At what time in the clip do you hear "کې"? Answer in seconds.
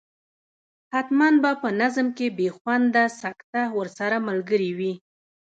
2.17-2.27